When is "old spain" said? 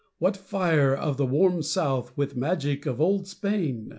2.99-3.89